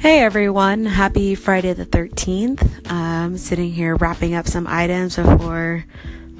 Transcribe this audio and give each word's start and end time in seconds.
Hey 0.00 0.20
everyone, 0.20 0.86
happy 0.86 1.34
Friday 1.34 1.74
the 1.74 1.84
13th. 1.84 2.90
I'm 2.90 3.36
sitting 3.36 3.70
here 3.70 3.96
wrapping 3.96 4.34
up 4.34 4.46
some 4.46 4.66
items 4.66 5.16
before, 5.16 5.84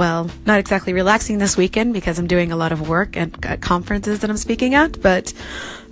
well, 0.00 0.30
not 0.46 0.58
exactly 0.58 0.94
relaxing 0.94 1.36
this 1.36 1.58
weekend 1.58 1.92
because 1.92 2.18
I'm 2.18 2.26
doing 2.26 2.52
a 2.52 2.56
lot 2.56 2.72
of 2.72 2.88
work 2.88 3.18
at, 3.18 3.44
at 3.44 3.60
conferences 3.60 4.20
that 4.20 4.30
I'm 4.30 4.38
speaking 4.38 4.74
at, 4.74 5.02
but 5.02 5.34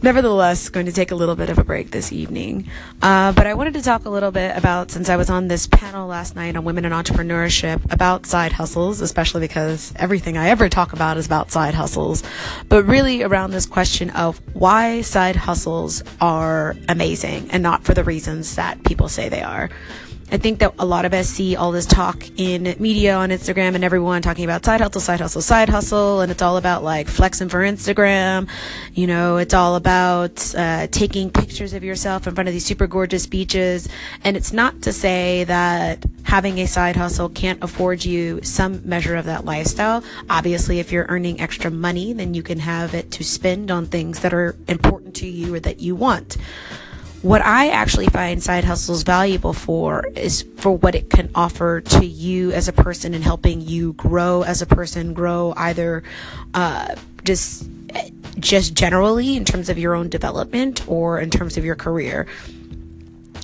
nevertheless 0.00 0.70
going 0.70 0.86
to 0.86 0.92
take 0.92 1.10
a 1.10 1.14
little 1.14 1.36
bit 1.36 1.50
of 1.50 1.58
a 1.58 1.62
break 1.62 1.90
this 1.90 2.10
evening. 2.10 2.70
Uh, 3.02 3.32
but 3.32 3.46
I 3.46 3.52
wanted 3.52 3.74
to 3.74 3.82
talk 3.82 4.06
a 4.06 4.08
little 4.08 4.30
bit 4.30 4.56
about, 4.56 4.90
since 4.90 5.10
I 5.10 5.16
was 5.16 5.28
on 5.28 5.48
this 5.48 5.66
panel 5.66 6.06
last 6.06 6.34
night 6.34 6.56
on 6.56 6.64
women 6.64 6.86
in 6.86 6.92
entrepreneurship, 6.92 7.92
about 7.92 8.24
side 8.24 8.52
hustles, 8.52 9.02
especially 9.02 9.42
because 9.42 9.92
everything 9.96 10.38
I 10.38 10.48
ever 10.48 10.70
talk 10.70 10.94
about 10.94 11.18
is 11.18 11.26
about 11.26 11.50
side 11.50 11.74
hustles, 11.74 12.22
but 12.70 12.84
really 12.84 13.22
around 13.22 13.50
this 13.50 13.66
question 13.66 14.08
of 14.08 14.40
why 14.54 15.02
side 15.02 15.36
hustles 15.36 16.02
are 16.18 16.76
amazing 16.88 17.50
and 17.50 17.62
not 17.62 17.84
for 17.84 17.92
the 17.92 18.04
reasons 18.04 18.56
that 18.56 18.82
people 18.84 19.10
say 19.10 19.28
they 19.28 19.42
are. 19.42 19.68
I 20.30 20.36
think 20.36 20.58
that 20.58 20.74
a 20.78 20.84
lot 20.84 21.06
of 21.06 21.14
us 21.14 21.26
see 21.26 21.56
all 21.56 21.72
this 21.72 21.86
talk 21.86 22.22
in 22.38 22.74
media 22.78 23.14
on 23.14 23.30
Instagram 23.30 23.74
and 23.74 23.82
everyone 23.82 24.20
talking 24.20 24.44
about 24.44 24.62
side 24.62 24.82
hustle, 24.82 25.00
side 25.00 25.20
hustle, 25.20 25.40
side 25.40 25.70
hustle, 25.70 26.20
and 26.20 26.30
it's 26.30 26.42
all 26.42 26.58
about 26.58 26.84
like 26.84 27.08
flexing 27.08 27.48
for 27.48 27.60
Instagram. 27.60 28.46
You 28.92 29.06
know, 29.06 29.38
it's 29.38 29.54
all 29.54 29.74
about 29.74 30.54
uh, 30.54 30.86
taking 30.88 31.30
pictures 31.30 31.72
of 31.72 31.82
yourself 31.82 32.26
in 32.26 32.34
front 32.34 32.46
of 32.46 32.52
these 32.52 32.66
super 32.66 32.86
gorgeous 32.86 33.26
beaches. 33.26 33.88
And 34.22 34.36
it's 34.36 34.52
not 34.52 34.82
to 34.82 34.92
say 34.92 35.44
that 35.44 36.04
having 36.24 36.58
a 36.58 36.66
side 36.66 36.96
hustle 36.96 37.30
can't 37.30 37.64
afford 37.64 38.04
you 38.04 38.40
some 38.42 38.86
measure 38.86 39.16
of 39.16 39.24
that 39.24 39.46
lifestyle. 39.46 40.04
Obviously, 40.28 40.78
if 40.78 40.92
you're 40.92 41.06
earning 41.08 41.40
extra 41.40 41.70
money, 41.70 42.12
then 42.12 42.34
you 42.34 42.42
can 42.42 42.58
have 42.58 42.92
it 42.92 43.10
to 43.12 43.24
spend 43.24 43.70
on 43.70 43.86
things 43.86 44.20
that 44.20 44.34
are 44.34 44.56
important 44.68 45.14
to 45.16 45.26
you 45.26 45.54
or 45.54 45.60
that 45.60 45.80
you 45.80 45.96
want 45.96 46.36
what 47.22 47.42
I 47.42 47.70
actually 47.70 48.06
find 48.06 48.42
side 48.42 48.64
hustles 48.64 49.02
valuable 49.02 49.52
for 49.52 50.06
is 50.14 50.44
for 50.56 50.76
what 50.76 50.94
it 50.94 51.10
can 51.10 51.30
offer 51.34 51.80
to 51.80 52.06
you 52.06 52.52
as 52.52 52.68
a 52.68 52.72
person 52.72 53.12
and 53.14 53.24
helping 53.24 53.60
you 53.60 53.92
grow 53.94 54.42
as 54.42 54.62
a 54.62 54.66
person, 54.66 55.14
grow 55.14 55.52
either 55.56 56.04
uh, 56.54 56.94
just 57.24 57.68
just 58.38 58.74
generally 58.74 59.36
in 59.36 59.44
terms 59.44 59.68
of 59.68 59.78
your 59.78 59.94
own 59.94 60.08
development 60.08 60.86
or 60.88 61.18
in 61.18 61.30
terms 61.30 61.56
of 61.56 61.64
your 61.64 61.74
career. 61.74 62.26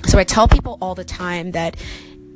So 0.05 0.19
I 0.19 0.23
tell 0.23 0.47
people 0.47 0.77
all 0.81 0.95
the 0.95 1.03
time 1.03 1.51
that 1.51 1.75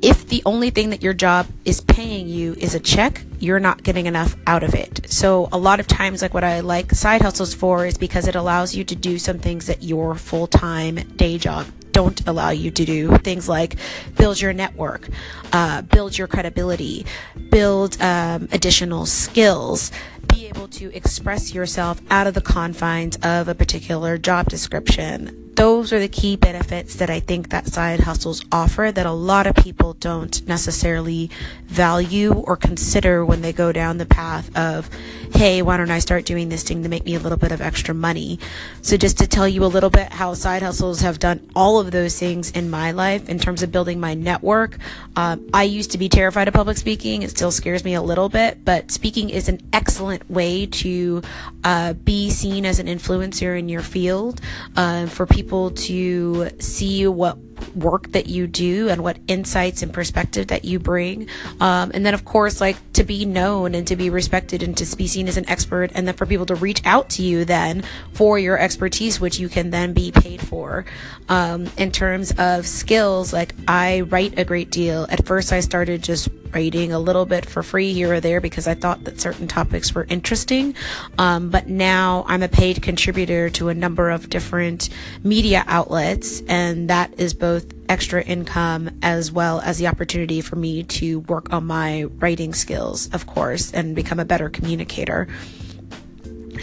if 0.02 0.26
the 0.28 0.42
only 0.46 0.70
thing 0.70 0.90
that 0.90 1.02
your 1.02 1.12
job 1.12 1.46
is 1.64 1.80
paying 1.80 2.28
you 2.28 2.54
is 2.54 2.74
a 2.74 2.80
check, 2.80 3.22
you're 3.38 3.60
not 3.60 3.82
getting 3.82 4.06
enough 4.06 4.34
out 4.46 4.62
of 4.62 4.74
it. 4.74 5.06
So 5.10 5.48
a 5.52 5.58
lot 5.58 5.80
of 5.80 5.86
times, 5.86 6.22
like 6.22 6.32
what 6.32 6.44
I 6.44 6.60
like 6.60 6.92
side 6.92 7.22
hustles 7.22 7.52
for 7.52 7.84
is 7.84 7.98
because 7.98 8.26
it 8.26 8.34
allows 8.34 8.74
you 8.74 8.84
to 8.84 8.96
do 8.96 9.18
some 9.18 9.38
things 9.38 9.66
that 9.66 9.82
your 9.82 10.14
full 10.14 10.46
time 10.46 10.96
day 11.16 11.38
job 11.38 11.66
don't 11.92 12.26
allow 12.26 12.50
you 12.50 12.70
to 12.70 12.84
do. 12.84 13.16
Things 13.18 13.48
like 13.48 13.76
build 14.16 14.40
your 14.40 14.52
network, 14.52 15.08
uh, 15.52 15.82
build 15.82 16.16
your 16.16 16.28
credibility, 16.28 17.04
build 17.50 18.00
um, 18.00 18.48
additional 18.52 19.04
skills, 19.06 19.90
be 20.32 20.46
able 20.46 20.68
to 20.68 20.94
express 20.96 21.52
yourself 21.52 22.00
out 22.10 22.26
of 22.26 22.34
the 22.34 22.40
confines 22.40 23.18
of 23.22 23.48
a 23.48 23.54
particular 23.54 24.16
job 24.16 24.48
description 24.48 25.50
those 25.80 25.94
are 25.94 25.98
the 25.98 26.08
key 26.08 26.36
benefits 26.36 26.96
that 26.96 27.08
I 27.08 27.20
think 27.20 27.48
that 27.48 27.66
side 27.66 28.00
hustles 28.00 28.44
offer 28.52 28.92
that 28.92 29.06
a 29.06 29.12
lot 29.12 29.46
of 29.46 29.54
people 29.54 29.94
don't 29.94 30.46
necessarily 30.46 31.30
value 31.64 32.34
or 32.34 32.54
consider 32.54 33.24
when 33.24 33.40
they 33.40 33.54
go 33.54 33.72
down 33.72 33.96
the 33.96 34.04
path 34.04 34.54
of, 34.54 34.90
hey, 35.32 35.62
why 35.62 35.78
don't 35.78 35.90
I 35.90 36.00
start 36.00 36.26
doing 36.26 36.50
this 36.50 36.62
thing 36.64 36.82
to 36.82 36.90
make 36.90 37.06
me 37.06 37.14
a 37.14 37.18
little 37.18 37.38
bit 37.38 37.50
of 37.50 37.62
extra 37.62 37.94
money? 37.94 38.38
So, 38.82 38.98
just 38.98 39.16
to 39.18 39.26
tell 39.26 39.48
you 39.48 39.64
a 39.64 39.72
little 39.72 39.88
bit 39.88 40.12
how 40.12 40.34
side 40.34 40.60
hustles 40.60 41.00
have 41.00 41.18
done 41.18 41.48
all 41.56 41.80
of 41.80 41.92
those 41.92 42.18
things 42.18 42.50
in 42.50 42.68
my 42.68 42.90
life 42.90 43.30
in 43.30 43.38
terms 43.38 43.62
of 43.62 43.72
building 43.72 44.00
my 44.00 44.12
network. 44.12 44.76
Um, 45.16 45.48
I 45.54 45.62
used 45.62 45.92
to 45.92 45.98
be 45.98 46.10
terrified 46.10 46.46
of 46.46 46.52
public 46.52 46.76
speaking. 46.76 47.22
It 47.22 47.30
still 47.30 47.52
scares 47.52 47.84
me 47.84 47.94
a 47.94 48.02
little 48.02 48.28
bit, 48.28 48.66
but 48.66 48.90
speaking 48.90 49.30
is 49.30 49.48
an 49.48 49.60
excellent 49.72 50.30
way 50.30 50.66
to 50.66 51.22
uh, 51.64 51.94
be 51.94 52.28
seen 52.28 52.66
as 52.66 52.78
an 52.80 52.86
influencer 52.86 53.58
in 53.58 53.70
your 53.70 53.80
field 53.82 54.42
uh, 54.76 55.06
for 55.06 55.24
people 55.24 55.69
to 55.70 56.50
see 56.58 57.06
what 57.06 57.38
work 57.74 58.10
that 58.12 58.26
you 58.26 58.46
do 58.46 58.88
and 58.88 59.02
what 59.02 59.18
insights 59.28 59.82
and 59.82 59.92
perspective 59.92 60.48
that 60.48 60.64
you 60.64 60.78
bring. 60.78 61.28
Um, 61.60 61.90
and 61.94 62.04
then, 62.04 62.14
of 62.14 62.24
course, 62.24 62.60
like 62.60 62.76
to 62.94 63.04
be 63.04 63.24
known 63.24 63.74
and 63.74 63.86
to 63.88 63.96
be 63.96 64.10
respected 64.10 64.62
and 64.62 64.76
to 64.76 64.96
be 64.96 65.06
seen 65.06 65.28
as 65.28 65.36
an 65.36 65.48
expert, 65.48 65.92
and 65.94 66.06
then 66.06 66.14
for 66.14 66.26
people 66.26 66.46
to 66.46 66.54
reach 66.54 66.82
out 66.84 67.10
to 67.10 67.22
you 67.22 67.44
then 67.44 67.82
for 68.12 68.38
your 68.38 68.58
expertise, 68.58 69.20
which 69.20 69.38
you 69.38 69.48
can 69.48 69.70
then 69.70 69.92
be 69.92 70.10
paid 70.10 70.40
for. 70.40 70.84
Um, 71.28 71.70
in 71.76 71.92
terms 71.92 72.32
of 72.38 72.66
skills, 72.66 73.32
like 73.32 73.54
I 73.68 74.02
write 74.02 74.38
a 74.38 74.44
great 74.44 74.70
deal. 74.70 75.06
At 75.08 75.26
first, 75.26 75.52
I 75.52 75.60
started 75.60 76.02
just 76.02 76.28
writing 76.52 76.92
a 76.92 76.98
little 76.98 77.26
bit 77.26 77.46
for 77.46 77.62
free 77.62 77.92
here 77.92 78.14
or 78.14 78.20
there 78.20 78.40
because 78.40 78.66
I 78.66 78.74
thought 78.74 79.04
that 79.04 79.20
certain 79.20 79.48
topics 79.48 79.94
were 79.94 80.06
interesting. 80.08 80.74
Um, 81.18 81.50
but 81.50 81.68
now 81.68 82.24
I'm 82.28 82.42
a 82.42 82.48
paid 82.48 82.82
contributor 82.82 83.50
to 83.50 83.68
a 83.68 83.74
number 83.74 84.10
of 84.10 84.30
different 84.30 84.88
media 85.22 85.64
outlets, 85.66 86.42
and 86.48 86.90
that 86.90 87.18
is 87.18 87.34
both 87.34 87.66
extra 87.88 88.22
income 88.22 88.90
as 89.02 89.32
well 89.32 89.60
as 89.60 89.78
the 89.78 89.86
opportunity 89.86 90.40
for 90.40 90.56
me 90.56 90.82
to 90.84 91.20
work 91.20 91.52
on 91.52 91.66
my 91.66 92.04
writing 92.04 92.54
skills, 92.54 93.08
of 93.12 93.26
course, 93.26 93.72
and 93.72 93.94
become 93.96 94.20
a 94.20 94.24
better 94.24 94.48
communicator 94.48 95.28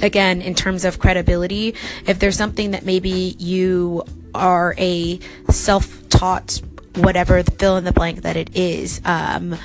again, 0.01 0.41
in 0.41 0.55
terms 0.55 0.85
of 0.85 0.99
credibility, 0.99 1.75
if 2.05 2.19
there's 2.19 2.37
something 2.37 2.71
that 2.71 2.85
maybe 2.85 3.35
you 3.39 4.03
are 4.33 4.75
a 4.77 5.19
self 5.49 6.07
taught 6.09 6.61
whatever 7.03 7.43
the 7.43 7.51
fill 7.51 7.77
in 7.77 7.83
the 7.83 7.91
blank 7.91 8.21
that 8.21 8.35
it 8.35 8.55
is. 8.55 9.01
Um, 9.05 9.55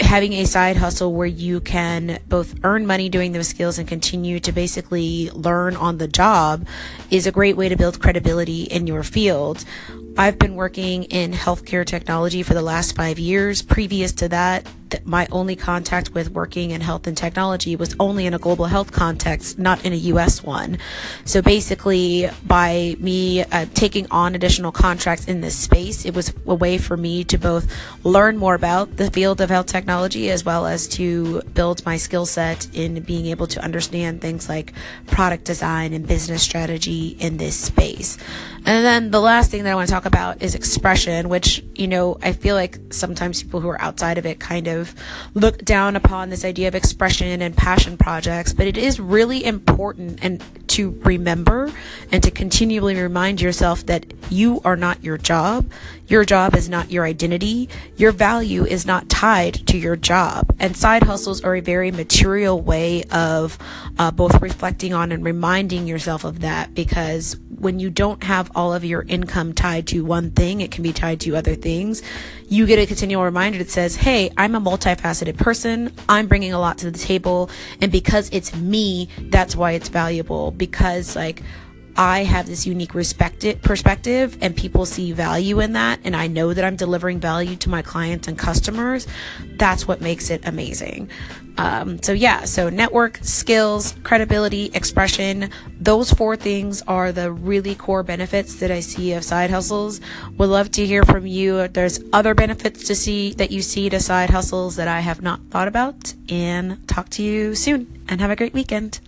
having 0.00 0.34
a 0.34 0.44
side 0.44 0.76
hustle 0.76 1.12
where 1.12 1.26
you 1.26 1.60
can 1.60 2.18
both 2.28 2.54
earn 2.64 2.86
money 2.86 3.08
doing 3.08 3.32
those 3.32 3.48
skills 3.48 3.78
and 3.78 3.88
continue 3.88 4.38
to 4.40 4.52
basically 4.52 5.30
learn 5.30 5.74
on 5.76 5.98
the 5.98 6.08
job 6.08 6.66
is 7.10 7.26
a 7.26 7.32
great 7.32 7.56
way 7.56 7.68
to 7.68 7.76
build 7.76 8.00
credibility 8.00 8.64
in 8.64 8.86
your 8.86 9.02
field. 9.02 9.64
I've 10.18 10.38
been 10.38 10.54
working 10.54 11.04
in 11.04 11.32
healthcare 11.32 11.84
technology 11.84 12.42
for 12.42 12.54
the 12.54 12.62
last 12.62 12.96
five 12.96 13.18
years. 13.18 13.60
Previous 13.60 14.12
to 14.12 14.28
that, 14.30 14.66
my 15.04 15.26
only 15.30 15.56
contact 15.56 16.14
with 16.14 16.30
working 16.30 16.70
in 16.70 16.80
health 16.80 17.06
and 17.06 17.16
technology 17.16 17.76
was 17.76 17.94
only 17.98 18.26
in 18.26 18.34
a 18.34 18.38
global 18.38 18.66
health 18.66 18.92
context, 18.92 19.58
not 19.58 19.84
in 19.84 19.92
a 19.92 19.96
US 19.96 20.42
one. 20.42 20.78
So 21.24 21.42
basically, 21.42 22.30
by 22.46 22.96
me 22.98 23.42
uh, 23.42 23.66
taking 23.74 24.06
on 24.10 24.34
additional 24.34 24.72
contracts 24.72 25.26
in 25.26 25.40
this 25.40 25.56
space, 25.56 26.04
it 26.04 26.14
was 26.14 26.32
a 26.46 26.54
way 26.54 26.78
for 26.78 26.96
me 26.96 27.24
to 27.24 27.38
both 27.38 27.70
learn 28.04 28.36
more 28.36 28.54
about 28.54 28.96
the 28.96 29.10
field 29.10 29.40
of 29.40 29.50
health 29.50 29.66
technology 29.66 30.30
as 30.30 30.44
well 30.44 30.66
as 30.66 30.88
to 30.88 31.42
build 31.54 31.84
my 31.84 31.96
skill 31.96 32.26
set 32.26 32.68
in 32.74 33.02
being 33.02 33.26
able 33.26 33.46
to 33.48 33.62
understand 33.62 34.20
things 34.20 34.48
like 34.48 34.72
product 35.06 35.44
design 35.44 35.92
and 35.92 36.06
business 36.06 36.42
strategy 36.42 37.16
in 37.18 37.36
this 37.36 37.56
space. 37.56 38.16
And 38.64 38.84
then 38.84 39.10
the 39.10 39.20
last 39.20 39.50
thing 39.50 39.64
that 39.64 39.72
I 39.72 39.74
want 39.74 39.88
to 39.88 39.94
talk 39.94 40.05
about 40.06 40.42
is 40.42 40.54
expression, 40.54 41.28
which, 41.28 41.62
you 41.74 41.88
know, 41.88 42.16
I 42.22 42.32
feel 42.32 42.54
like 42.54 42.78
sometimes 42.90 43.42
people 43.42 43.60
who 43.60 43.68
are 43.68 43.80
outside 43.80 44.16
of 44.16 44.24
it 44.24 44.40
kind 44.40 44.68
of 44.68 44.94
look 45.34 45.64
down 45.64 45.96
upon 45.96 46.30
this 46.30 46.44
idea 46.44 46.68
of 46.68 46.74
expression 46.74 47.42
and 47.42 47.56
passion 47.56 47.96
projects, 47.96 48.52
but 48.52 48.66
it 48.66 48.78
is 48.78 48.98
really 48.98 49.44
important 49.44 50.20
and 50.22 50.42
to 50.76 50.90
remember 51.04 51.72
and 52.12 52.22
to 52.22 52.30
continually 52.30 52.94
remind 52.94 53.40
yourself 53.40 53.86
that 53.86 54.04
you 54.30 54.60
are 54.64 54.76
not 54.76 55.02
your 55.02 55.16
job. 55.16 55.70
Your 56.06 56.24
job 56.24 56.54
is 56.54 56.68
not 56.68 56.90
your 56.90 57.04
identity. 57.04 57.68
Your 57.96 58.12
value 58.12 58.64
is 58.64 58.86
not 58.86 59.08
tied 59.08 59.66
to 59.68 59.78
your 59.78 59.96
job. 59.96 60.54
And 60.60 60.76
side 60.76 61.02
hustles 61.02 61.42
are 61.42 61.56
a 61.56 61.60
very 61.60 61.90
material 61.90 62.60
way 62.60 63.04
of 63.04 63.58
uh, 63.98 64.10
both 64.10 64.40
reflecting 64.42 64.92
on 64.92 65.12
and 65.12 65.24
reminding 65.24 65.86
yourself 65.86 66.24
of 66.24 66.40
that 66.40 66.74
because 66.74 67.36
when 67.58 67.78
you 67.78 67.88
don't 67.90 68.22
have 68.22 68.50
all 68.54 68.74
of 68.74 68.84
your 68.84 69.02
income 69.02 69.52
tied 69.52 69.86
to 69.88 70.04
one 70.04 70.30
thing, 70.30 70.60
it 70.60 70.70
can 70.70 70.82
be 70.82 70.92
tied 70.92 71.20
to 71.20 71.34
other 71.36 71.54
things. 71.54 72.02
You 72.48 72.66
get 72.66 72.78
a 72.78 72.86
continual 72.86 73.24
reminder 73.24 73.58
that 73.58 73.70
says, 73.70 73.96
Hey, 73.96 74.30
I'm 74.36 74.54
a 74.54 74.60
multifaceted 74.60 75.38
person. 75.38 75.92
I'm 76.08 76.26
bringing 76.28 76.52
a 76.52 76.60
lot 76.60 76.78
to 76.78 76.90
the 76.90 76.98
table. 76.98 77.50
And 77.80 77.90
because 77.90 78.28
it's 78.30 78.54
me, 78.54 79.08
that's 79.18 79.56
why 79.56 79.72
it's 79.72 79.88
valuable. 79.88 80.50
Because 80.50 80.65
like, 81.16 81.42
I 81.98 82.24
have 82.24 82.46
this 82.46 82.66
unique 82.66 82.92
perspective 82.92 84.36
and 84.42 84.54
people 84.54 84.84
see 84.84 85.12
value 85.12 85.60
in 85.60 85.72
that 85.72 86.00
and 86.04 86.14
I 86.14 86.26
know 86.26 86.52
that 86.52 86.62
I'm 86.62 86.76
delivering 86.76 87.20
value 87.20 87.56
to 87.56 87.70
my 87.70 87.80
clients 87.80 88.28
and 88.28 88.38
customers, 88.38 89.06
that's 89.56 89.88
what 89.88 90.02
makes 90.02 90.28
it 90.28 90.46
amazing. 90.46 91.08
Um, 91.58 92.02
so 92.02 92.12
yeah, 92.12 92.44
so 92.44 92.68
network, 92.68 93.18
skills, 93.22 93.94
credibility, 94.02 94.70
expression, 94.74 95.50
those 95.80 96.12
four 96.12 96.36
things 96.36 96.82
are 96.82 97.12
the 97.12 97.32
really 97.32 97.74
core 97.74 98.02
benefits 98.02 98.56
that 98.56 98.70
I 98.70 98.80
see 98.80 99.14
of 99.14 99.24
side 99.24 99.48
hustles. 99.48 100.02
Would 100.36 100.50
love 100.50 100.70
to 100.72 100.84
hear 100.84 101.02
from 101.02 101.26
you 101.26 101.60
if 101.60 101.72
there's 101.72 101.98
other 102.12 102.34
benefits 102.34 102.86
to 102.88 102.94
see 102.94 103.32
that 103.34 103.50
you 103.50 103.62
see 103.62 103.88
to 103.88 104.00
side 104.00 104.28
hustles 104.28 104.76
that 104.76 104.88
I 104.88 105.00
have 105.00 105.22
not 105.22 105.40
thought 105.50 105.68
about 105.68 106.12
and 106.28 106.86
talk 106.86 107.08
to 107.10 107.22
you 107.22 107.54
soon 107.54 108.04
and 108.06 108.20
have 108.20 108.30
a 108.30 108.36
great 108.36 108.52
weekend. 108.52 109.00